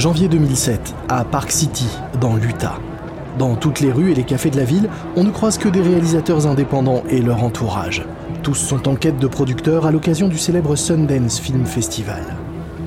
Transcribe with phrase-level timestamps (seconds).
[0.00, 1.86] Janvier 2007, à Park City,
[2.22, 2.78] dans l'Utah.
[3.38, 5.82] Dans toutes les rues et les cafés de la ville, on ne croise que des
[5.82, 8.06] réalisateurs indépendants et leur entourage.
[8.42, 12.22] Tous sont en quête de producteurs à l'occasion du célèbre Sundance Film Festival.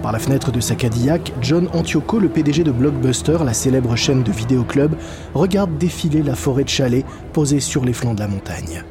[0.01, 4.23] Par la fenêtre de sa Cadillac, John Antioco, le PDG de Blockbuster, la célèbre chaîne
[4.23, 4.95] de vidéoclub,
[5.35, 8.83] regarde défiler la forêt de chalets posée sur les flancs de la montagne.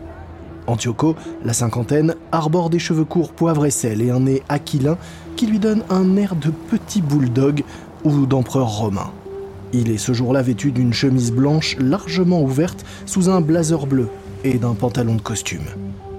[0.69, 4.97] Antioco, la cinquantaine, arbore des cheveux courts poivre et sel et un nez aquilin
[5.35, 7.65] qui lui donne un air de petit bulldog
[8.05, 9.11] ou d'empereur romain.
[9.73, 14.09] Il est ce jour-là vêtu d'une chemise blanche largement ouverte sous un blazer bleu
[14.45, 15.65] et d'un pantalon de costume.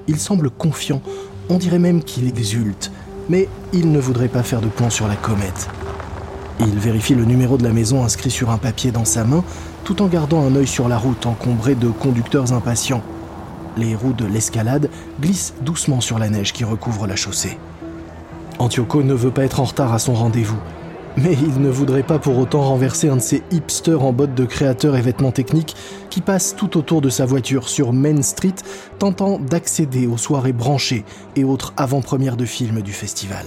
[0.08, 1.02] Il semble confiant,
[1.50, 2.92] on dirait même qu'il exulte,
[3.30, 5.70] mais il ne voudrait pas faire de plan sur la comète.
[6.60, 9.44] Il vérifie le numéro de la maison inscrit sur un papier dans sa main,
[9.84, 13.02] tout en gardant un œil sur la route encombrée de conducteurs impatients.
[13.76, 17.58] Les roues de l'escalade glissent doucement sur la neige qui recouvre la chaussée.
[18.60, 20.60] Antioco ne veut pas être en retard à son rendez-vous.
[21.16, 24.46] Mais il ne voudrait pas pour autant renverser un de ces hipsters en bottes de
[24.46, 25.76] créateurs et vêtements techniques
[26.10, 28.56] qui passent tout autour de sa voiture sur Main Street,
[28.98, 33.46] tentant d'accéder aux soirées branchées et autres avant-premières de films du festival.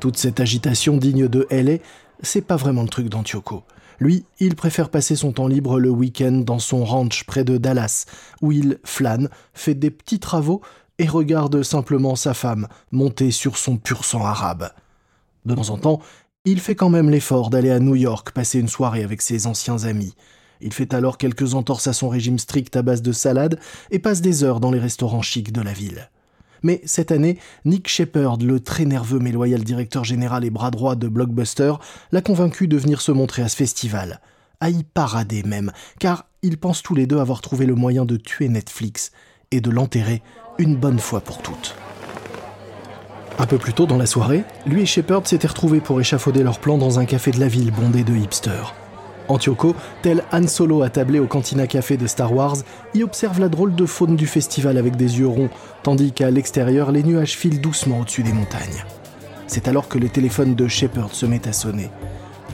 [0.00, 1.78] Toute cette agitation digne de LA,
[2.20, 3.62] c'est pas vraiment le truc d'Antioco.
[4.00, 8.06] Lui, il préfère passer son temps libre le week-end dans son ranch près de Dallas,
[8.42, 10.62] où il flâne, fait des petits travaux
[10.98, 14.70] et regarde simplement sa femme monter sur son pur sang arabe.
[15.48, 16.00] De temps en temps,
[16.44, 19.84] il fait quand même l'effort d'aller à New York passer une soirée avec ses anciens
[19.84, 20.14] amis.
[20.60, 23.58] Il fait alors quelques entorses à son régime strict à base de salade
[23.90, 26.10] et passe des heures dans les restaurants chics de la ville.
[26.62, 30.96] Mais cette année, Nick Shepard, le très nerveux mais loyal directeur général et bras droit
[30.96, 31.72] de Blockbuster,
[32.12, 34.20] l'a convaincu de venir se montrer à ce festival.
[34.60, 38.18] À y parader même, car ils pensent tous les deux avoir trouvé le moyen de
[38.18, 39.12] tuer Netflix
[39.50, 40.22] et de l'enterrer
[40.58, 41.74] une bonne fois pour toutes.
[43.40, 46.58] Un peu plus tôt dans la soirée, lui et Shepard s'étaient retrouvés pour échafauder leur
[46.58, 48.74] plan dans un café de la ville bondé de hipsters.
[49.28, 52.56] Antioco, tel Han Solo attablé au Cantina Café de Star Wars,
[52.94, 55.50] y observe la drôle de faune du festival avec des yeux ronds,
[55.82, 58.84] tandis qu'à l'extérieur, les nuages filent doucement au-dessus des montagnes.
[59.46, 61.90] C'est alors que le téléphone de Shepard se met à sonner,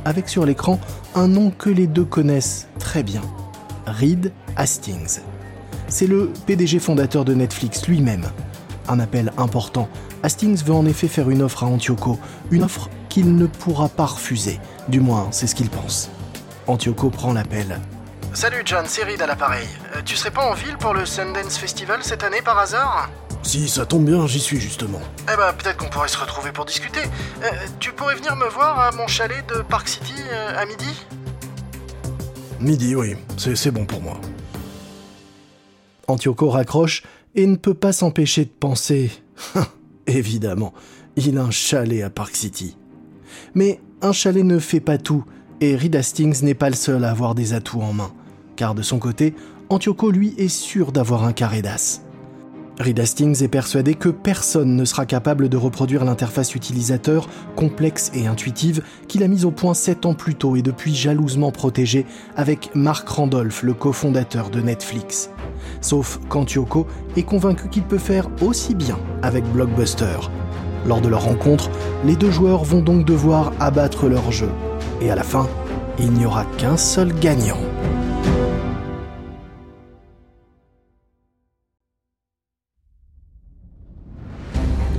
[0.05, 0.79] avec sur l'écran
[1.15, 3.23] un nom que les deux connaissent très bien
[3.87, 5.21] Reed Hastings.
[5.89, 8.27] C'est le PDG fondateur de Netflix lui-même.
[8.89, 9.89] Un appel important
[10.23, 12.19] Hastings veut en effet faire une offre à Antioco,
[12.51, 14.61] une offre qu'il ne pourra pas refuser.
[14.89, 16.11] Du moins, c'est ce qu'il pense.
[16.67, 17.81] Antioco prend l'appel.
[18.33, 19.69] Salut John, c'est Reed à l'appareil.
[19.95, 23.09] Euh, tu serais pas en ville pour le Sundance Festival cette année par hasard?
[23.43, 25.01] Si, ça tombe bien, j'y suis justement.
[25.33, 27.03] Eh ben, peut-être qu'on pourrait se retrouver pour discuter.
[27.43, 31.07] Euh, tu pourrais venir me voir à mon chalet de Park City euh, à midi?
[32.59, 34.19] Midi, oui, c'est bon pour moi.
[36.09, 37.03] Antioco raccroche
[37.35, 39.11] et ne peut pas s'empêcher de penser
[40.07, 40.73] Évidemment,
[41.17, 42.77] il a un chalet à Park City.
[43.55, 45.25] Mais un chalet ne fait pas tout,
[45.61, 48.13] et Reed Hastings n'est pas le seul à avoir des atouts en main,
[48.57, 49.35] car de son côté,
[49.71, 52.04] Antioco lui est sûr d'avoir un carré d'as.
[52.81, 58.27] Reed Hastings est persuadé que personne ne sera capable de reproduire l'interface utilisateur complexe et
[58.27, 62.05] intuitive qu'il a mise au point sept ans plus tôt et depuis jalousement protégée
[62.37, 65.31] avec Mark Randolph, le cofondateur de Netflix.
[65.81, 70.19] Sauf qu'Antioco est convaincu qu'il peut faire aussi bien avec Blockbuster.
[70.85, 71.71] Lors de leur rencontre,
[72.05, 74.51] les deux joueurs vont donc devoir abattre leur jeu.
[75.01, 75.49] Et à la fin,
[76.01, 77.61] il n'y aura qu'un seul gagnant.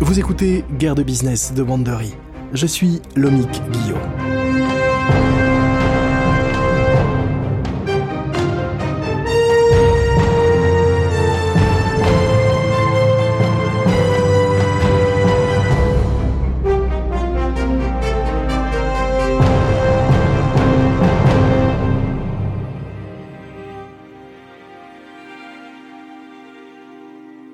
[0.06, 2.14] Vous écoutez Guerre de business de Wandery.
[2.54, 3.98] Je suis Lomic Guillaume.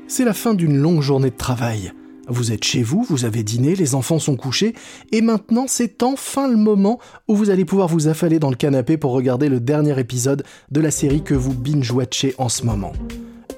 [0.10, 1.94] C'est la fin d'une longue journée de travail.
[2.32, 4.74] Vous êtes chez vous, vous avez dîné, les enfants sont couchés,
[5.12, 6.98] et maintenant c'est enfin le moment
[7.28, 10.80] où vous allez pouvoir vous affaler dans le canapé pour regarder le dernier épisode de
[10.80, 12.94] la série que vous binge-watchez en ce moment.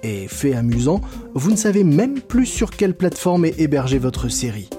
[0.01, 1.01] Et fait amusant,
[1.35, 4.69] vous ne savez même plus sur quelle plateforme est hébergée votre série.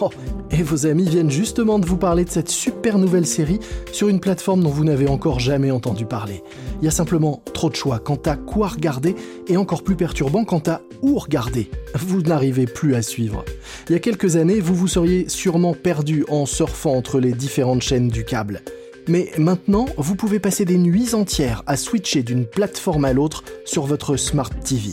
[0.00, 0.10] Oh,
[0.50, 3.58] et vos amis viennent justement de vous parler de cette super nouvelle série
[3.92, 6.42] sur une plateforme dont vous n'avez encore jamais entendu parler.
[6.80, 10.44] Il y a simplement trop de choix quant à quoi regarder et encore plus perturbant
[10.44, 11.70] quant à où regarder.
[11.94, 13.44] Vous n'arrivez plus à suivre.
[13.88, 17.82] Il y a quelques années, vous vous seriez sûrement perdu en surfant entre les différentes
[17.82, 18.62] chaînes du câble.
[19.08, 23.86] Mais maintenant, vous pouvez passer des nuits entières à switcher d'une plateforme à l'autre sur
[23.86, 24.90] votre Smart TV.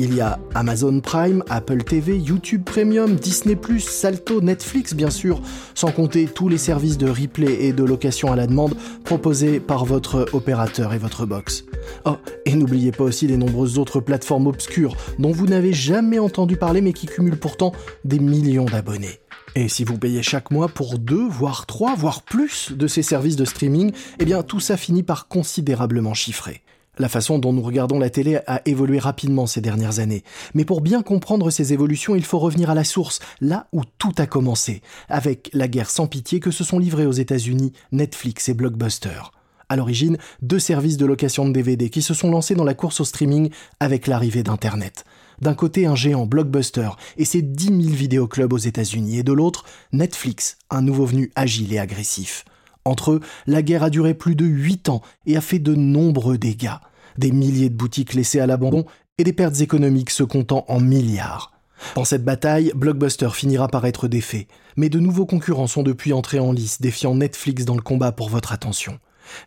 [0.00, 5.42] Il y a Amazon Prime, Apple TV, YouTube Premium, Disney⁇ Salto, Netflix bien sûr,
[5.74, 9.84] sans compter tous les services de replay et de location à la demande proposés par
[9.84, 11.64] votre opérateur et votre box.
[12.04, 12.16] Oh,
[12.46, 16.80] et n'oubliez pas aussi les nombreuses autres plateformes obscures dont vous n'avez jamais entendu parler
[16.80, 17.72] mais qui cumulent pourtant
[18.04, 19.18] des millions d'abonnés.
[19.56, 23.34] Et si vous payez chaque mois pour deux, voire trois, voire plus de ces services
[23.34, 23.90] de streaming,
[24.20, 26.62] eh bien tout ça finit par considérablement chiffrer.
[26.98, 30.24] La façon dont nous regardons la télé a évolué rapidement ces dernières années.
[30.54, 34.14] Mais pour bien comprendre ces évolutions, il faut revenir à la source, là où tout
[34.18, 38.54] a commencé, avec la guerre sans pitié que se sont livrés aux États-Unis Netflix et
[38.54, 39.20] Blockbuster.
[39.68, 43.00] À l'origine, deux services de location de DVD qui se sont lancés dans la course
[43.00, 45.04] au streaming avec l'arrivée d'Internet.
[45.40, 49.64] D'un côté, un géant Blockbuster et ses 10 000 vidéoclubs aux États-Unis, et de l'autre,
[49.92, 52.44] Netflix, un nouveau venu agile et agressif.
[52.88, 56.38] Entre eux, la guerre a duré plus de 8 ans et a fait de nombreux
[56.38, 56.78] dégâts.
[57.18, 58.86] Des milliers de boutiques laissées à l'abandon
[59.18, 61.52] et des pertes économiques se comptant en milliards.
[61.94, 66.40] Dans cette bataille, Blockbuster finira par être défait, mais de nouveaux concurrents sont depuis entrés
[66.40, 68.98] en lice, défiant Netflix dans le combat pour votre attention.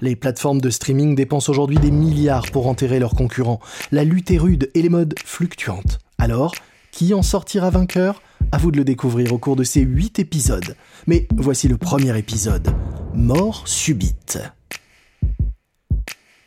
[0.02, 3.60] Les plateformes de streaming dépensent aujourd'hui des milliards pour enterrer leurs concurrents.
[3.92, 6.00] La lutte est rude et les modes fluctuantes.
[6.20, 6.54] Alors,
[6.92, 8.22] qui en sortira vainqueur?
[8.52, 10.76] À vous de le découvrir au cours de ces 8 épisodes.
[11.08, 12.68] Mais voici le premier épisode.
[13.14, 14.40] Mort subite.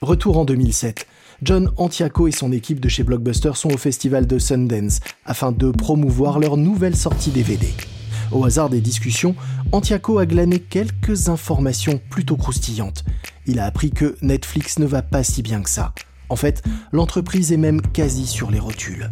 [0.00, 1.06] Retour en 2007.
[1.42, 5.70] John Antiaco et son équipe de chez Blockbuster sont au festival de Sundance afin de
[5.70, 7.66] promouvoir leur nouvelle sortie DVD.
[8.30, 9.34] Au hasard des discussions,
[9.72, 13.04] Antiaco a glané quelques informations plutôt croustillantes.
[13.46, 15.92] Il a appris que Netflix ne va pas si bien que ça.
[16.28, 16.62] En fait,
[16.92, 19.10] l'entreprise est même quasi sur les rotules.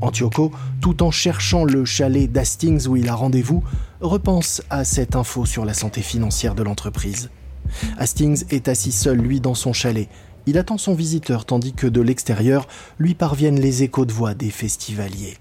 [0.00, 0.50] Antioco,
[0.80, 3.62] tout en cherchant le chalet d'Hastings où il a rendez-vous,
[4.00, 7.30] repense à cette info sur la santé financière de l'entreprise.
[7.98, 10.08] Hastings est assis seul, lui, dans son chalet.
[10.46, 12.66] Il attend son visiteur tandis que de l'extérieur
[12.98, 15.36] lui parviennent les échos de voix des festivaliers.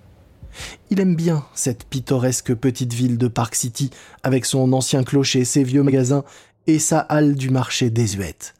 [0.89, 3.91] Il aime bien cette pittoresque petite ville de Park City,
[4.23, 6.23] avec son ancien clocher, ses vieux magasins
[6.67, 8.55] et sa halle du marché désuète.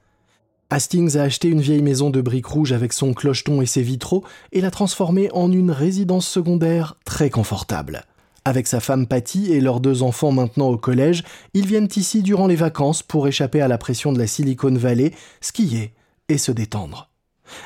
[0.72, 4.24] Hastings a acheté une vieille maison de briques rouges avec son clocheton et ses vitraux
[4.52, 8.06] et l'a transformée en une résidence secondaire très confortable.
[8.46, 11.24] Avec sa femme Patty et leurs deux enfants maintenant au collège,
[11.56, 15.12] ils viennent ici durant les vacances pour échapper à la pression de la Silicon Valley,
[15.42, 15.94] skier
[16.30, 17.10] et se détendre.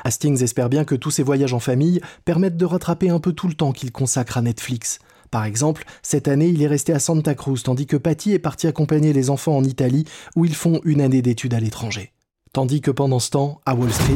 [0.04, 3.48] Hastings espère bien que tous ces voyages en famille permettent de rattraper un peu tout
[3.48, 4.98] le temps qu'il consacre à Netflix.
[5.30, 8.66] Par exemple, cette année, il est resté à Santa Cruz, tandis que Patty est parti
[8.66, 10.06] accompagner les enfants en Italie,
[10.36, 12.13] où ils font une année d'études à l'étranger.
[12.54, 14.14] Tandis que pendant ce temps, à Wall Street,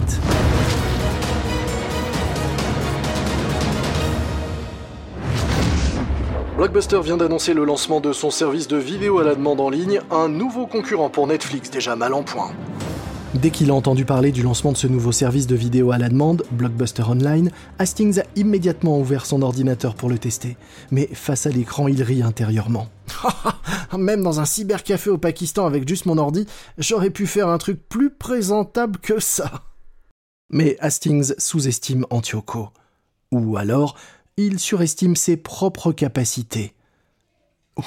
[6.56, 10.02] Blockbuster vient d'annoncer le lancement de son service de vidéo à la demande en ligne,
[10.12, 12.52] un nouveau concurrent pour Netflix déjà mal en point.
[13.40, 16.08] Dès qu'il a entendu parler du lancement de ce nouveau service de vidéo à la
[16.08, 20.56] demande, Blockbuster Online, Hastings a immédiatement ouvert son ordinateur pour le tester.
[20.90, 22.88] Mais face à l'écran, il rit intérieurement.
[23.96, 26.46] Même dans un cybercafé au Pakistan avec juste mon ordi,
[26.78, 29.62] j'aurais pu faire un truc plus présentable que ça.
[30.50, 32.70] Mais Hastings sous-estime Antioco.
[33.30, 33.96] Ou alors,
[34.36, 36.74] il surestime ses propres capacités.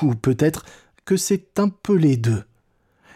[0.02, 0.64] Ou peut-être
[1.04, 2.46] que c'est un peu les deux.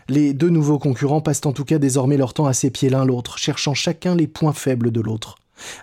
[0.08, 3.40] Les deux nouveaux concurrents passent en tout cas désormais leur temps à s'épier l'un l'autre,
[3.40, 5.36] cherchant chacun les points faibles de l'autre.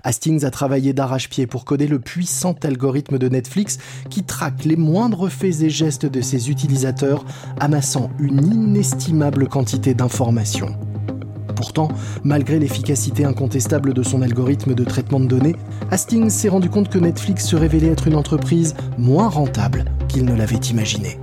[0.05, 3.79] Hastings a travaillé d'arrache-pied pour coder le puissant algorithme de Netflix
[4.11, 7.25] qui traque les moindres faits et gestes de ses utilisateurs,
[7.59, 10.77] amassant une inestimable quantité d'informations.
[11.57, 11.89] Pourtant,
[12.23, 15.57] malgré l'efficacité incontestable de son algorithme de traitement de données,
[15.91, 20.35] Hastings s'est rendu compte que Netflix se révélait être une entreprise moins rentable qu'il ne
[20.35, 21.19] l'avait imaginé.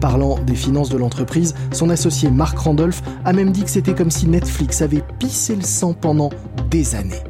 [0.00, 4.10] Parlant des finances de l'entreprise, son associé Mark Randolph a même dit que c'était comme
[4.10, 6.30] si Netflix avait pissé le sang pendant
[6.70, 7.22] des années.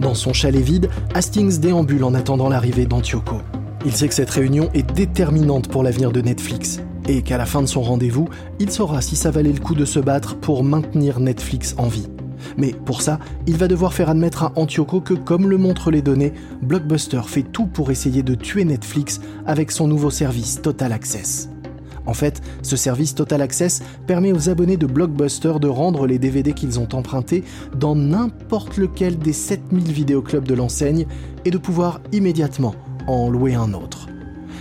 [0.00, 3.36] Dans son chalet vide, Hastings déambule en attendant l'arrivée d'Antioco.
[3.86, 7.62] Il sait que cette réunion est déterminante pour l'avenir de Netflix et qu'à la fin
[7.62, 11.20] de son rendez-vous, il saura si ça valait le coup de se battre pour maintenir
[11.20, 12.08] Netflix en vie.
[12.56, 16.02] Mais pour ça, il va devoir faire admettre à Antioco que, comme le montrent les
[16.02, 16.32] données,
[16.62, 21.48] Blockbuster fait tout pour essayer de tuer Netflix avec son nouveau service Total Access.
[22.06, 26.52] En fait, ce service Total Access permet aux abonnés de Blockbuster de rendre les DVD
[26.52, 27.44] qu'ils ont empruntés
[27.78, 31.06] dans n'importe lequel des 7000 vidéoclubs de l'enseigne
[31.44, 32.74] et de pouvoir immédiatement
[33.06, 34.08] en louer un autre.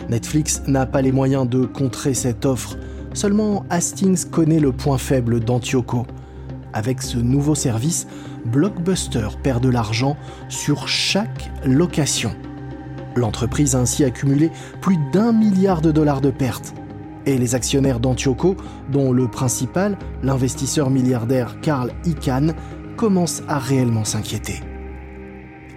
[0.10, 2.78] Netflix n'a pas les moyens de contrer cette offre,
[3.14, 6.06] seulement Hastings connaît le point faible d'Antioco.
[6.74, 8.08] Avec ce nouveau service,
[8.46, 10.18] Blockbuster perd de l'argent
[10.50, 12.36] sur chaque location.
[13.16, 14.50] L'entreprise a ainsi accumulé
[14.82, 16.74] plus d'un milliard de dollars de pertes.
[17.26, 18.58] Et les actionnaires d'Antioco,
[18.92, 22.54] dont le principal, l'investisseur milliardaire Carl Icahn,
[22.98, 24.62] commencent à réellement s'inquiéter.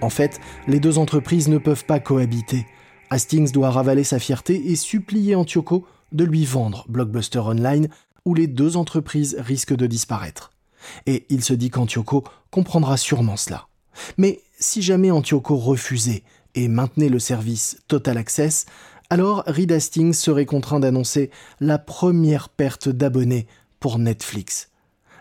[0.01, 2.67] En fait, les deux entreprises ne peuvent pas cohabiter.
[3.11, 7.89] Hastings doit ravaler sa fierté et supplier Antioco de lui vendre Blockbuster Online,
[8.25, 10.53] où les deux entreprises risquent de disparaître.
[11.07, 13.67] Et il se dit qu'Antioco comprendra sûrement cela.
[14.19, 16.23] Mais si jamais Antioco refusait
[16.55, 18.67] et maintenait le service Total Access,
[19.11, 23.47] alors Reed Hastings serait contraint d'annoncer la première perte d'abonnés
[23.79, 24.71] pour Netflix.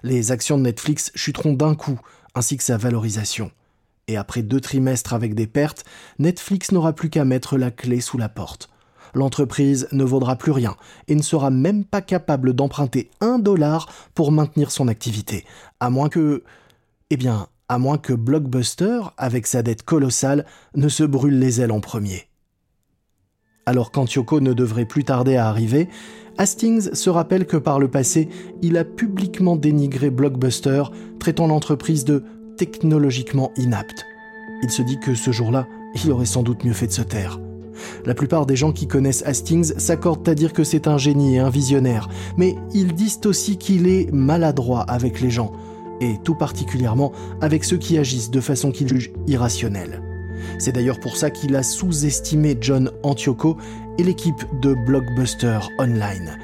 [0.03, 1.99] Les actions de Netflix chuteront d'un coup,
[2.33, 3.51] ainsi que sa valorisation.
[4.07, 5.83] Et après deux trimestres avec des pertes,
[6.19, 8.69] Netflix n'aura plus qu'à mettre la clé sous la porte.
[9.15, 10.75] L'entreprise ne vaudra plus rien
[11.07, 15.45] et ne sera même pas capable d'emprunter un dollar pour maintenir son activité,
[15.79, 16.43] à moins que...
[17.09, 20.45] Eh bien, à moins que Blockbuster, avec sa dette colossale,
[20.75, 22.27] ne se brûle les ailes en premier.
[23.65, 25.87] Alors qu'Antioco ne devrait plus tarder à arriver,
[26.37, 28.27] Hastings se rappelle que par le passé,
[28.61, 30.83] il a publiquement dénigré Blockbuster,
[31.19, 32.23] traitant l'entreprise de
[32.57, 34.05] technologiquement inapte.
[34.61, 35.67] Il se dit que ce jour-là,
[36.03, 37.39] il aurait sans doute mieux fait de se taire.
[38.05, 41.39] La plupart des gens qui connaissent Hastings s'accordent à dire que c'est un génie et
[41.39, 45.51] un visionnaire, mais ils disent aussi qu'il est maladroit avec les gens,
[46.01, 50.01] et tout particulièrement avec ceux qui agissent de façon qu'il juge irrationnelle.
[50.59, 53.57] C'est d'ailleurs pour ça qu'il a sous-estimé John Antioco
[53.97, 56.37] et l'équipe de Blockbuster Online,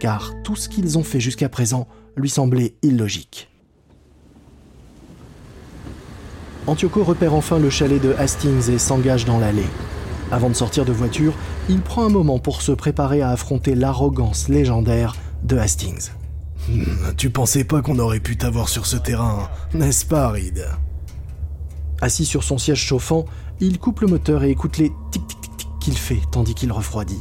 [0.00, 3.48] car tout ce qu'ils ont fait jusqu'à présent lui semblait illogique.
[6.66, 9.66] Antioco repère enfin le chalet de Hastings et s'engage dans l'allée.
[10.30, 11.32] Avant de sortir de voiture,
[11.68, 16.10] il prend un moment pour se préparer à affronter l'arrogance légendaire de Hastings.
[16.68, 20.66] Hmm, tu pensais pas qu'on aurait pu t'avoir sur ce terrain, n'est-ce pas, Reed?
[22.02, 23.24] Assis sur son siège chauffant,
[23.60, 27.20] il coupe le moteur et écoute les tic-tic-tic qu'il fait tandis qu'il refroidit.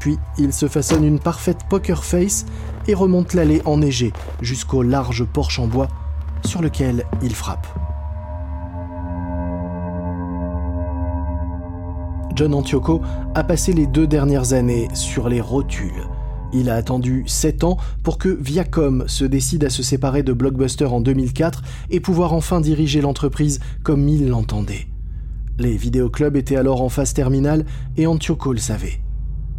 [0.00, 2.46] Puis il se façonne une parfaite poker face
[2.88, 5.88] et remonte l'allée enneigée jusqu'au large porche en bois
[6.44, 7.66] sur lequel il frappe.
[12.34, 13.00] John Antioco
[13.34, 16.08] a passé les deux dernières années sur les rotules.
[16.52, 20.86] Il a attendu 7 ans pour que Viacom se décide à se séparer de Blockbuster
[20.86, 24.86] en 2004 et pouvoir enfin diriger l'entreprise comme il l'entendait.
[25.58, 29.00] Les vidéoclubs étaient alors en phase terminale et Antioco le savait.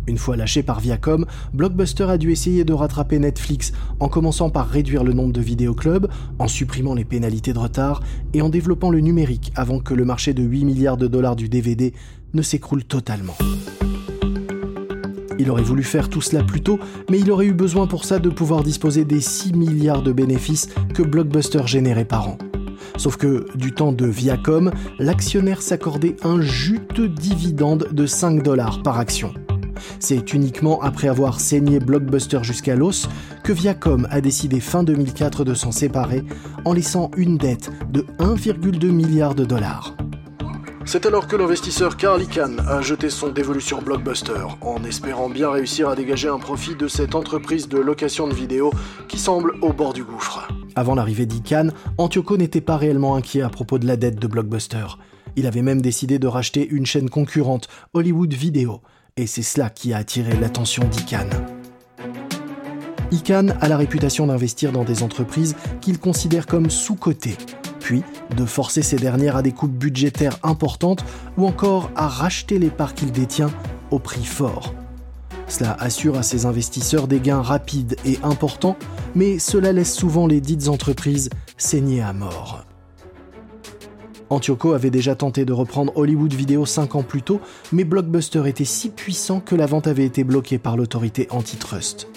[0.07, 4.67] Une fois lâché par Viacom, Blockbuster a dû essayer de rattraper Netflix en commençant par
[4.67, 8.03] réduire le nombre de vidéoclubs, en supprimant les pénalités de retard
[8.33, 11.49] et en développant le numérique avant que le marché de 8 milliards de dollars du
[11.49, 11.93] DVD
[12.35, 13.35] ne s'écroule totalement.
[15.39, 18.19] Il aurait voulu faire tout cela plus tôt, mais il aurait eu besoin pour ça
[18.19, 22.37] de pouvoir disposer des 6 milliards de bénéfices que Blockbuster générait par an.
[22.97, 28.99] Sauf que, du temps de Viacom, l'actionnaire s'accordait un juteux dividende de 5 dollars par
[28.99, 29.33] action.
[29.99, 33.09] C'est uniquement après avoir saigné Blockbuster jusqu'à l'os
[33.43, 36.23] que Viacom a décidé fin 2004 de s'en séparer
[36.63, 39.95] en laissant une dette de 1,2 milliard de dollars.
[40.87, 45.49] C'est alors que l'investisseur Carl Icahn a jeté son dévolu sur Blockbuster, en espérant bien
[45.49, 48.71] réussir à dégager un profit de cette entreprise de location de vidéos
[49.07, 50.47] qui semble au bord du gouffre.
[50.75, 54.85] Avant l'arrivée d'Icahn, Antioco n'était pas réellement inquiet à propos de la dette de Blockbuster.
[55.35, 58.81] Il avait même décidé de racheter une chaîne concurrente, Hollywood Video,
[59.17, 61.29] et c'est cela qui a attiré l'attention d'Icahn.
[63.11, 67.37] Icahn a la réputation d'investir dans des entreprises qu'il considère comme sous-cotées,
[67.85, 68.01] puis
[68.35, 71.05] de forcer ces dernières à des coupes budgétaires importantes
[71.37, 73.51] ou encore à racheter les parts qu'il détient
[73.91, 74.73] au prix fort.
[75.47, 78.75] Cela assure à ses investisseurs des gains rapides et importants,
[79.13, 82.65] mais cela laisse souvent les dites entreprises saigner à mort.
[84.31, 87.39] Antioco avait déjà tenté de reprendre Hollywood Video 5 ans plus tôt,
[87.71, 92.07] mais Blockbuster était si puissant que la vente avait été bloquée par l'autorité antitrust.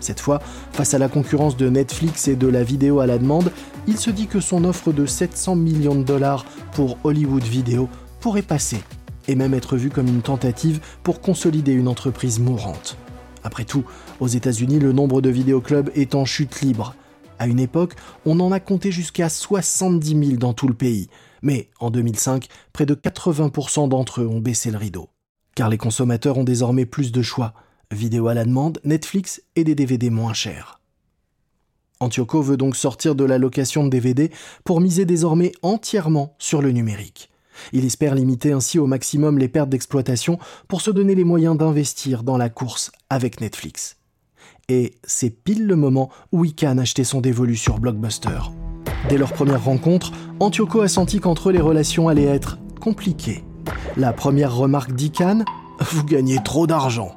[0.00, 0.40] Cette fois,
[0.72, 3.50] face à la concurrence de Netflix et de la vidéo à la demande,
[3.86, 7.88] il se dit que son offre de 700 millions de dollars pour Hollywood Video
[8.20, 8.80] pourrait passer,
[9.26, 12.96] et même être vue comme une tentative pour consolider une entreprise mourante.
[13.44, 13.84] Après tout,
[14.20, 16.94] aux États-Unis, le nombre de vidéoclubs est en chute libre.
[17.38, 17.94] À une époque,
[18.26, 21.08] on en a compté jusqu'à 70 000 dans tout le pays,
[21.42, 25.08] mais en 2005, près de 80% d'entre eux ont baissé le rideau.
[25.54, 27.54] Car les consommateurs ont désormais plus de choix
[27.92, 30.80] vidéo à la demande, Netflix et des DVD moins chers.
[32.00, 34.30] Antioco veut donc sortir de la location de DVD
[34.64, 37.30] pour miser désormais entièrement sur le numérique.
[37.72, 42.22] Il espère limiter ainsi au maximum les pertes d'exploitation pour se donner les moyens d'investir
[42.22, 43.96] dans la course avec Netflix.
[44.68, 48.38] Et c'est pile le moment où Ican achetait son dévolu sur Blockbuster.
[49.08, 53.42] Dès leur première rencontre, Antioco a senti qu'entre eux les relations allaient être compliquées.
[53.96, 55.44] La première remarque d'Ican
[55.80, 57.16] Vous gagnez trop d'argent.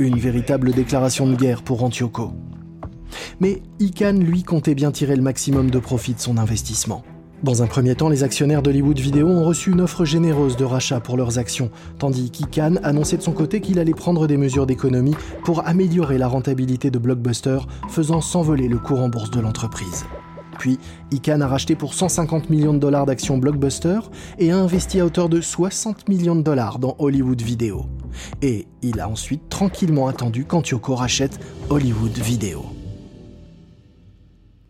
[0.00, 2.32] Une véritable déclaration de guerre pour Antioco.
[3.38, 7.04] Mais Ican, lui, comptait bien tirer le maximum de profit de son investissement.
[7.44, 10.98] Dans un premier temps, les actionnaires d'Hollywood Video ont reçu une offre généreuse de rachat
[10.98, 11.70] pour leurs actions,
[12.00, 16.26] tandis qu'Ican annonçait de son côté qu'il allait prendre des mesures d'économie pour améliorer la
[16.26, 17.58] rentabilité de Blockbuster,
[17.88, 20.06] faisant s'envoler le cours en bourse de l'entreprise.
[20.58, 20.78] Puis,
[21.12, 24.00] Ican a racheté pour 150 millions de dollars d'actions Blockbuster
[24.38, 27.86] et a investi à hauteur de 60 millions de dollars dans Hollywood Video.
[28.42, 31.38] Et il a ensuite tranquillement attendu qu'Antioco rachète
[31.70, 32.64] Hollywood Video.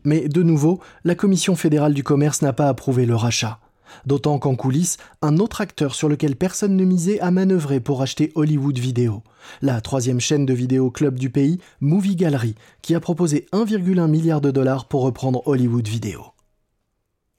[0.05, 3.59] Mais de nouveau, la Commission fédérale du commerce n'a pas approuvé le rachat.
[4.07, 8.33] D'autant qu'en coulisses, un autre acteur sur lequel personne ne misait a manœuvré pour acheter
[8.35, 9.23] Hollywood Video,
[9.63, 14.41] la troisième chaîne de vidéo club du pays, Movie Gallery, qui a proposé 1,1 milliard
[14.41, 16.35] de dollars pour reprendre Hollywood Video.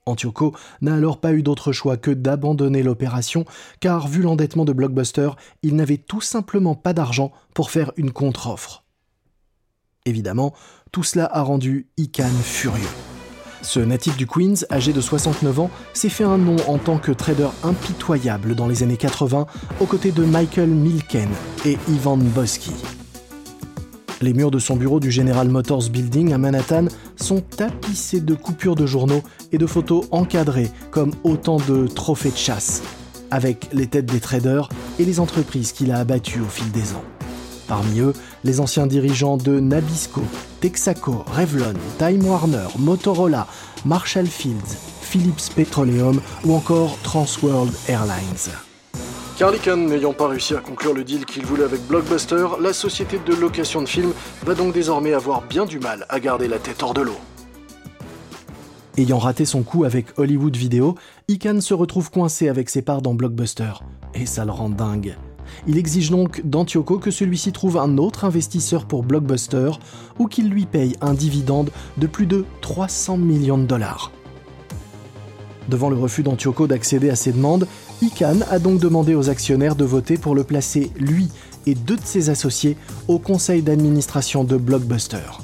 [0.08, 3.46] Antioco n'a alors pas eu d'autre choix que d'abandonner l'opération,
[3.80, 5.32] car vu l'endettement de Blockbuster,
[5.64, 8.84] il n'avait tout simplement pas d'argent pour faire une contre-offre.
[10.06, 10.54] Évidemment,
[10.92, 13.15] tout cela a rendu Ican furieux.
[13.66, 17.12] Ce natif du Queens, âgé de 69 ans, s'est fait un nom en tant que
[17.12, 19.48] trader impitoyable dans les années 80
[19.80, 21.28] aux côtés de Michael Milken
[21.66, 22.72] et Ivan Bosky.
[24.22, 28.76] Les murs de son bureau du General Motors Building à Manhattan sont tapissés de coupures
[28.76, 32.84] de journaux et de photos encadrées comme autant de trophées de chasse,
[33.32, 34.70] avec les têtes des traders
[35.00, 37.15] et les entreprises qu'il a abattues au fil des ans.
[37.68, 40.22] Parmi eux, les anciens dirigeants de Nabisco,
[40.62, 43.48] Texaco, Revlon, Time Warner, Motorola,
[43.86, 48.52] Marshall Fields, Philips Petroleum ou encore Transworld Airlines.
[49.38, 53.34] Carlican n'ayant pas réussi à conclure le deal qu'il voulait avec Blockbuster, la société de
[53.34, 54.14] location de films
[54.46, 57.18] va donc désormais avoir bien du mal à garder la tête hors de l'eau.
[58.98, 60.96] Ayant raté son coup avec Hollywood Video,
[61.28, 63.74] Ican se retrouve coincé avec ses parts dans Blockbuster.
[64.14, 65.18] Et ça le rend dingue.
[65.68, 69.72] Il exige donc d'Antioco que celui-ci trouve un autre investisseur pour Blockbuster
[70.20, 74.12] ou qu'il lui paye un dividende de plus de 300 millions de dollars.
[75.70, 77.68] Devant le refus d'Antioco d'accéder à ses demandes,
[78.02, 81.29] Ican a donc demandé aux actionnaires de voter pour le placer, lui
[81.66, 82.77] et deux de ses associés,
[83.08, 85.42] au conseil d'administration de Blockbuster.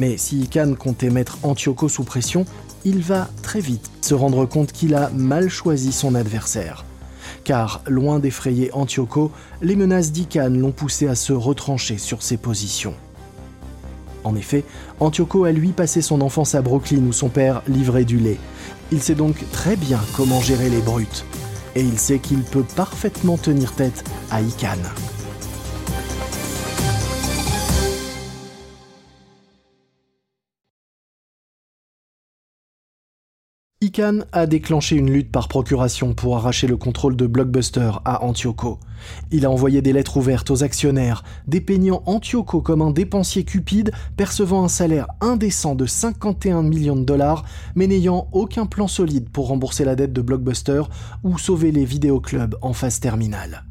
[0.00, 2.46] Mais si Ican comptait mettre Antioco sous pression,
[2.86, 6.84] il va très vite se rendre compte qu'il a mal choisi son adversaire
[7.44, 9.30] car, loin d'effrayer Antioco,
[9.62, 12.94] les menaces d'Ican l'ont poussé à se retrancher sur ses positions.
[14.24, 14.64] En effet,
[15.00, 18.38] Antioco a lui passé son enfance à Brooklyn où son père livrait du lait.
[18.90, 21.24] Il sait donc très bien comment gérer les brutes.
[21.76, 24.78] Et il sait qu'il peut parfaitement tenir tête à Ican.
[33.94, 38.80] Ican a déclenché une lutte par procuration pour arracher le contrôle de Blockbuster à Antioco.
[39.30, 44.64] Il a envoyé des lettres ouvertes aux actionnaires, dépeignant Antioco comme un dépensier cupide percevant
[44.64, 47.44] un salaire indécent de 51 millions de dollars,
[47.76, 50.82] mais n'ayant aucun plan solide pour rembourser la dette de Blockbuster
[51.22, 53.62] ou sauver les vidéoclubs en phase terminale.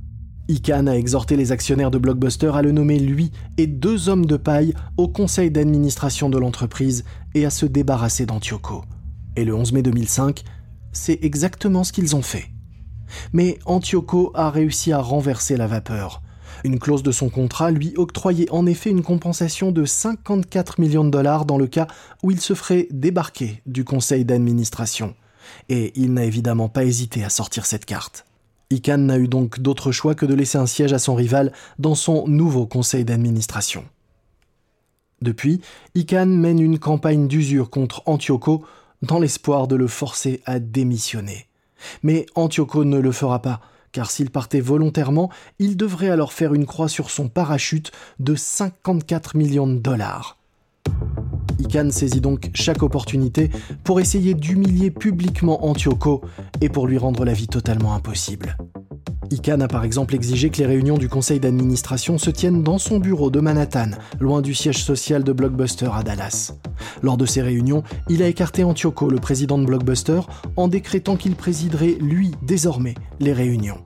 [0.48, 4.38] Ican a exhorté les actionnaires de Blockbuster à le nommer lui et deux hommes de
[4.38, 7.04] paille au conseil d'administration de l'entreprise
[7.36, 8.86] et à se débarrasser d'Antioco.
[9.36, 10.44] Et le 11 mai 2005,
[10.92, 12.46] c'est exactement ce qu'ils ont fait.
[13.32, 16.22] Mais Antioco a réussi à renverser la vapeur.
[16.64, 21.10] Une clause de son contrat lui octroyait en effet une compensation de 54 millions de
[21.10, 21.88] dollars dans le cas
[22.22, 25.16] où il se ferait débarquer du conseil d'administration.
[25.68, 28.26] Et il n'a évidemment pas hésité à sortir cette carte.
[28.70, 31.96] Ican n'a eu donc d'autre choix que de laisser un siège à son rival dans
[31.96, 33.84] son nouveau conseil d'administration.
[35.22, 35.62] Depuis,
[35.96, 38.64] Ican mène une campagne d'usure contre Antioco
[39.04, 41.48] dans l'espoir de le forcer à démissionner.
[42.02, 43.60] Mais Antioco ne le fera pas,
[43.92, 49.36] car s'il partait volontairement, il devrait alors faire une croix sur son parachute de 54
[49.36, 50.38] millions de dollars.
[51.60, 53.50] Ican saisit donc chaque opportunité
[53.84, 56.22] pour essayer d'humilier publiquement Antioco
[56.62, 58.58] et pour lui rendre la vie totalement impossible.
[59.34, 63.00] Ican a par exemple exigé que les réunions du conseil d'administration se tiennent dans son
[63.00, 66.54] bureau de Manhattan, loin du siège social de Blockbuster à Dallas.
[67.02, 70.22] Lors de ces réunions, il a écarté Antioco, le président de Blockbuster,
[70.56, 73.80] en décrétant qu'il présiderait, lui, désormais, les réunions.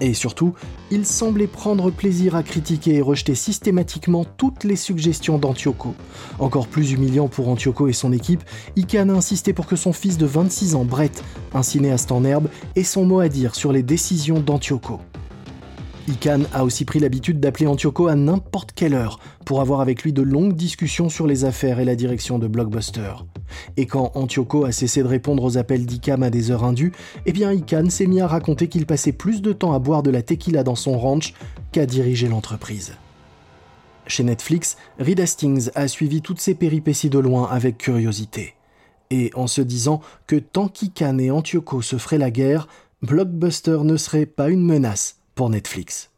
[0.00, 0.52] Et surtout,
[0.90, 5.94] il semblait prendre plaisir à critiquer et rejeter systématiquement toutes les suggestions d'Antioco.
[6.38, 8.44] Encore plus humiliant pour Antioco et son équipe,
[8.76, 12.48] Ican a insisté pour que son fils de 26 ans, Brett, un cinéaste en herbe,
[12.74, 15.00] ait son mot à dire sur les décisions d'Antioco.
[16.08, 20.12] Ican a aussi pris l'habitude d'appeler Antioco à n'importe quelle heure pour avoir avec lui
[20.12, 23.12] de longues discussions sur les affaires et la direction de Blockbuster.
[23.76, 26.92] Et quand Antioco a cessé de répondre aux appels d'Icam à des heures indues,
[27.26, 30.10] eh bien Ican s'est mis à raconter qu'il passait plus de temps à boire de
[30.10, 31.32] la tequila dans son ranch
[31.70, 32.94] qu'à diriger l'entreprise.
[34.08, 38.54] Chez Netflix, Reed Hastings a suivi toutes ces péripéties de loin avec curiosité.
[39.10, 42.66] Et en se disant que tant qu'Ikan et Antioco se feraient la guerre,
[43.02, 46.10] Blockbuster ne serait pas une menace pour Netflix.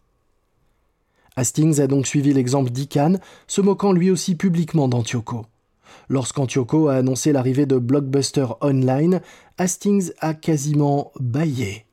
[1.38, 3.14] Hastings a donc suivi l'exemple d'Ikan,
[3.46, 5.46] se moquant lui aussi publiquement d'Antioco.
[6.08, 9.20] Lorsqu'Antioco a annoncé l'arrivée de Blockbuster Online,
[9.56, 11.86] Hastings a quasiment baillé.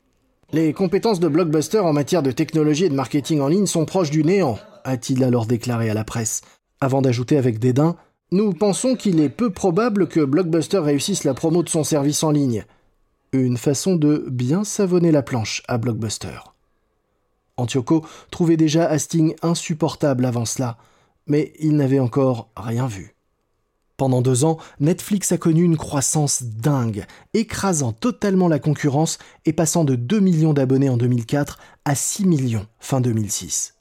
[0.52, 4.10] Les compétences de Blockbuster en matière de technologie et de marketing en ligne sont proches
[4.10, 6.40] du néant, a-t-il alors déclaré à la presse,
[6.80, 7.94] avant d'ajouter avec dédain
[8.32, 12.32] Nous pensons qu'il est peu probable que Blockbuster réussisse la promo de son service en
[12.32, 12.64] ligne.
[13.30, 16.55] Une façon de bien savonner la planche à Blockbuster.
[17.56, 20.76] Antioco trouvait déjà Hastings insupportable avant cela,
[21.26, 23.16] mais il n'avait encore rien vu.
[23.96, 29.84] Pendant deux ans, Netflix a connu une croissance dingue, écrasant totalement la concurrence et passant
[29.84, 33.74] de 2 millions d'abonnés en 2004 à 6 millions fin 2006.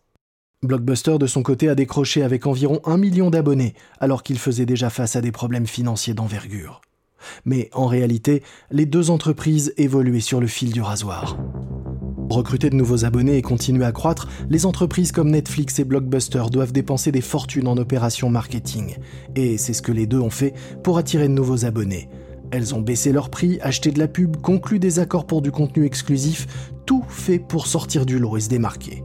[0.63, 4.89] Blockbuster, de son côté, a décroché avec environ 1 million d'abonnés, alors qu'il faisait déjà
[4.89, 6.81] face à des problèmes financiers d'envergure.
[7.43, 11.37] Mais en réalité, les deux entreprises évoluaient sur le fil du rasoir.
[12.29, 16.71] Recruter de nouveaux abonnés et continuer à croître, les entreprises comme Netflix et Blockbuster doivent
[16.71, 18.95] dépenser des fortunes en opérations marketing.
[19.35, 22.09] Et c'est ce que les deux ont fait pour attirer de nouveaux abonnés.
[22.51, 25.85] Elles ont baissé leurs prix, acheté de la pub, conclu des accords pour du contenu
[25.85, 26.47] exclusif,
[26.85, 29.03] tout fait pour sortir du lot et se démarquer.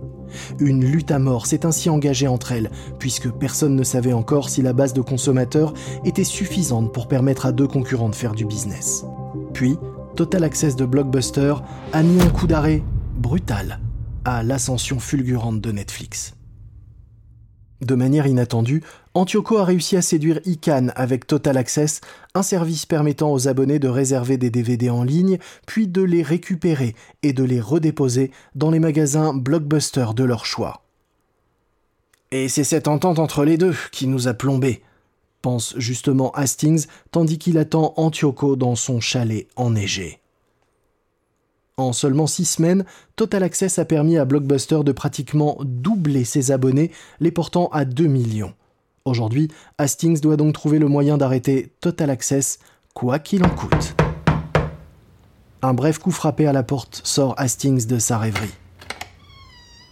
[0.59, 4.63] Une lutte à mort s'est ainsi engagée entre elles, puisque personne ne savait encore si
[4.63, 9.05] la base de consommateurs était suffisante pour permettre à deux concurrents de faire du business.
[9.53, 9.77] Puis,
[10.17, 11.55] Total Access de Blockbuster
[11.93, 12.83] a mis un coup d'arrêt
[13.21, 13.79] brutal
[14.25, 16.35] à l'ascension fulgurante de Netflix.
[17.81, 18.83] De manière inattendue,
[19.15, 22.01] Antioco a réussi à séduire ICANN avec Total Access,
[22.35, 26.95] un service permettant aux abonnés de réserver des DVD en ligne, puis de les récupérer
[27.23, 30.83] et de les redéposer dans les magasins Blockbuster de leur choix.
[32.33, 34.83] Et c'est cette entente entre les deux qui nous a plombés,
[35.43, 40.20] pense justement Hastings, tandis qu'il attend Antioco dans son chalet enneigé.
[41.81, 42.85] En seulement six semaines,
[43.17, 46.91] Total Access a permis à Blockbuster de pratiquement doubler ses abonnés,
[47.21, 48.53] les portant à 2 millions.
[49.07, 52.59] Aujourd'hui, Hastings doit donc trouver le moyen d'arrêter Total Access,
[52.93, 53.97] quoi qu'il en coûte.
[55.63, 58.53] Un bref coup frappé à la porte sort Hastings de sa rêverie.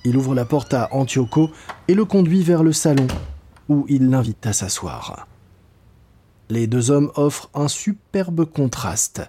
[0.04, 1.48] Il ouvre la porte à Antioco
[1.88, 3.06] et le conduit vers le salon,
[3.70, 5.26] où il l'invite à s'asseoir.
[6.50, 9.22] Les deux hommes offrent un superbe contraste.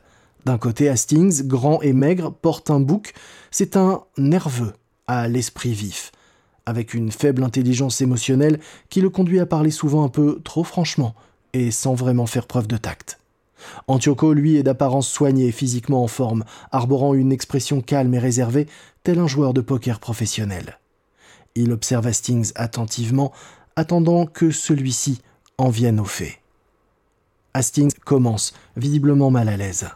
[0.45, 3.13] D'un côté, Hastings, grand et maigre, porte un bouc.
[3.51, 4.73] C'est un nerveux
[5.07, 6.11] à l'esprit vif,
[6.65, 11.15] avec une faible intelligence émotionnelle qui le conduit à parler souvent un peu trop franchement
[11.53, 13.19] et sans vraiment faire preuve de tact.
[13.87, 18.67] Antioco, lui, est d'apparence soignée, physiquement en forme, arborant une expression calme et réservée,
[19.03, 20.79] tel un joueur de poker professionnel.
[21.55, 23.33] Il observe Hastings attentivement,
[23.75, 25.21] attendant que celui-ci
[25.57, 26.39] en vienne au fait.
[27.53, 29.89] Hastings commence, visiblement mal à l'aise.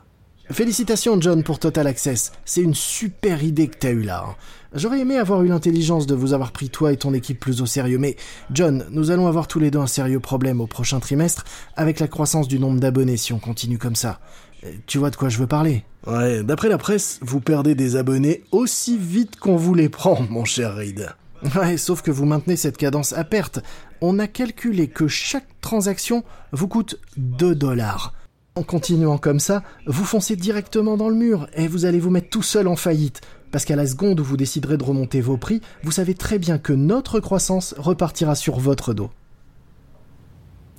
[0.53, 2.31] Félicitations John pour Total Access.
[2.45, 4.23] C'est une super idée que t'as eue là.
[4.27, 4.35] Hein.
[4.75, 7.65] J'aurais aimé avoir eu l'intelligence de vous avoir pris toi et ton équipe plus au
[7.65, 8.17] sérieux, mais
[8.51, 11.43] John, nous allons avoir tous les deux un sérieux problème au prochain trimestre
[11.75, 14.19] avec la croissance du nombre d'abonnés si on continue comme ça.
[14.63, 15.85] Euh, tu vois de quoi je veux parler?
[16.05, 20.45] Ouais, d'après la presse, vous perdez des abonnés aussi vite qu'on vous les prend, mon
[20.45, 21.09] cher Reed.
[21.55, 23.59] Ouais, sauf que vous maintenez cette cadence à perte.
[24.01, 28.13] On a calculé que chaque transaction vous coûte 2 dollars.
[28.55, 32.29] En continuant comme ça, vous foncez directement dans le mur et vous allez vous mettre
[32.29, 33.21] tout seul en faillite.
[33.51, 36.59] Parce qu'à la seconde où vous déciderez de remonter vos prix, vous savez très bien
[36.59, 39.09] que notre croissance repartira sur votre dos.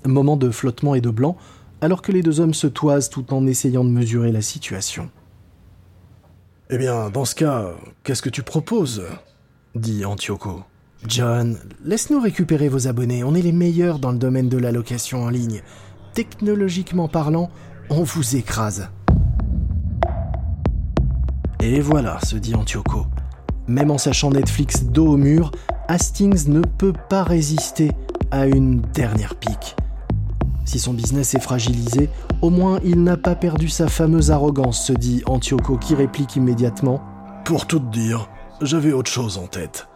[0.06, 1.36] Moment de flottement et de blanc,
[1.80, 5.10] alors que les deux hommes se toisent tout en essayant de mesurer la situation.
[6.70, 7.72] Eh bien, dans ce cas,
[8.04, 9.02] qu'est-ce que tu proposes?
[9.74, 10.62] dit Antioco.
[11.08, 15.24] John, laisse-nous récupérer vos abonnés, on est les meilleurs dans le domaine de la location
[15.24, 15.62] en ligne
[16.14, 17.50] technologiquement parlant,
[17.90, 18.88] on vous écrase.
[21.60, 23.06] Et voilà, se dit Antioco.
[23.66, 25.50] Même en sachant Netflix dos au mur,
[25.88, 27.90] Hastings ne peut pas résister
[28.30, 29.76] à une dernière pique.
[30.64, 32.08] Si son business est fragilisé,
[32.42, 37.02] au moins il n'a pas perdu sa fameuse arrogance, se dit Antioco qui réplique immédiatement.
[37.44, 38.28] Pour tout dire,
[38.60, 39.88] j'avais autre chose en tête.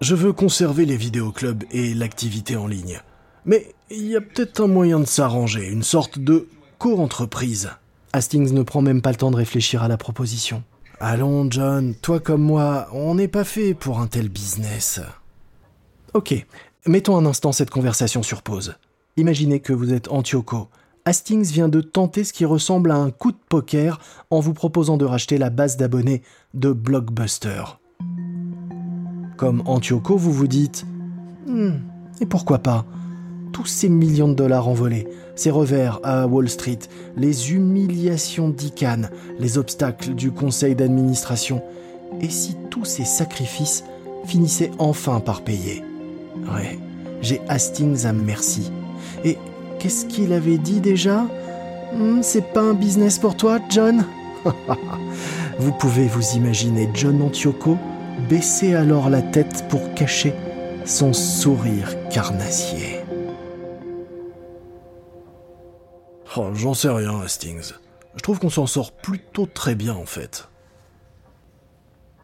[0.00, 3.00] Je veux conserver les vidéoclubs et l'activité en ligne.
[3.46, 7.70] Mais il y a peut-être un moyen de s'arranger, une sorte de co-entreprise.
[8.12, 10.62] Hastings ne prend même pas le temps de réfléchir à la proposition.
[11.00, 15.00] Allons, John, toi comme moi, on n'est pas fait pour un tel business.
[16.14, 16.34] Ok,
[16.86, 18.76] mettons un instant cette conversation sur pause.
[19.16, 20.68] Imaginez que vous êtes Antioco.
[21.04, 24.96] Hastings vient de tenter ce qui ressemble à un coup de poker en vous proposant
[24.96, 26.22] de racheter la base d'abonnés
[26.54, 27.64] de Blockbuster.
[29.36, 30.86] Comme Antioco, vous vous dites
[31.46, 31.72] hmm,
[32.20, 32.86] Et pourquoi pas?
[33.54, 36.80] Tous ces millions de dollars envolés, ces revers à Wall Street,
[37.16, 39.02] les humiliations d'Ican,
[39.38, 41.62] les obstacles du conseil d'administration,
[42.20, 43.84] et si tous ces sacrifices
[44.26, 45.84] finissaient enfin par payer?
[46.52, 46.80] Ouais,
[47.22, 48.72] j'ai Hastings à merci.
[49.24, 49.38] Et
[49.78, 51.24] qu'est-ce qu'il avait dit déjà?
[51.96, 54.04] Hmm, C'est pas un business pour toi, John?
[55.60, 57.78] Vous pouvez vous imaginer John Antioco
[58.28, 60.34] baisser alors la tête pour cacher
[60.84, 63.03] son sourire carnassier.
[66.36, 67.72] Oh, j'en sais rien, Hastings.
[68.16, 70.48] Je trouve qu'on s'en sort plutôt très bien en fait.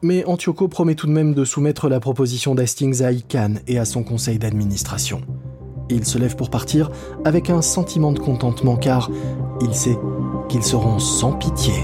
[0.03, 3.85] Mais Antioco promet tout de même de soumettre la proposition d'Hastings à Ican et à
[3.85, 5.20] son conseil d'administration.
[5.90, 6.90] Il se lève pour partir
[7.25, 9.11] avec un sentiment de contentement car
[9.61, 9.99] il sait
[10.49, 11.75] qu'ils seront sans pitié.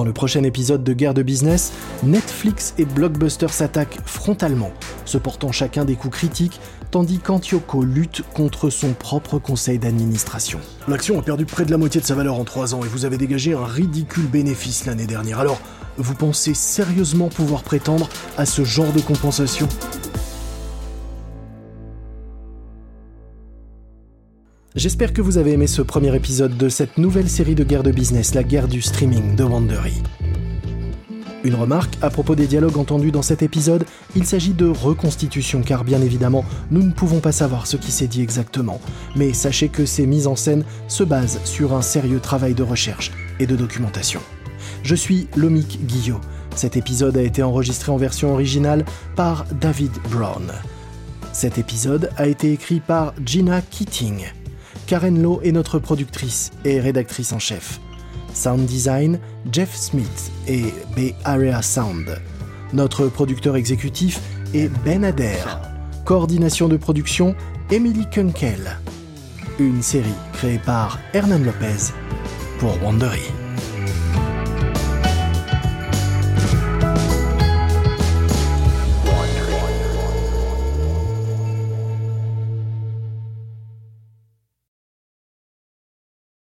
[0.00, 4.72] Dans le prochain épisode de Guerre de Business, Netflix et Blockbuster s'attaquent frontalement,
[5.04, 6.58] se portant chacun des coups critiques,
[6.90, 10.58] tandis qu'Antioco lutte contre son propre conseil d'administration.
[10.88, 13.04] L'action a perdu près de la moitié de sa valeur en 3 ans et vous
[13.04, 15.38] avez dégagé un ridicule bénéfice l'année dernière.
[15.38, 15.60] Alors,
[15.98, 18.08] vous pensez sérieusement pouvoir prétendre
[18.38, 19.68] à ce genre de compensation?
[24.76, 27.90] J'espère que vous avez aimé ce premier épisode de cette nouvelle série de guerre de
[27.90, 30.00] business, la guerre du streaming de Wandery.
[31.42, 35.82] Une remarque à propos des dialogues entendus dans cet épisode, il s'agit de reconstitution car
[35.82, 38.80] bien évidemment nous ne pouvons pas savoir ce qui s'est dit exactement,
[39.16, 43.10] mais sachez que ces mises en scène se basent sur un sérieux travail de recherche
[43.40, 44.20] et de documentation.
[44.84, 46.20] Je suis Lomik Guillot.
[46.54, 48.84] Cet épisode a été enregistré en version originale
[49.16, 50.52] par David Brown.
[51.32, 54.26] Cet épisode a été écrit par Gina Keating.
[54.90, 57.78] Karen Lowe est notre productrice et rédactrice en chef.
[58.34, 59.20] Sound design,
[59.52, 60.64] Jeff Smith et
[60.96, 62.20] Bay Area Sound.
[62.72, 64.20] Notre producteur exécutif
[64.52, 65.60] est Ben Adair.
[66.04, 67.36] Coordination de production,
[67.70, 68.80] Emily Kunkel.
[69.60, 71.92] Une série créée par Hernan Lopez
[72.58, 73.39] pour Wandery.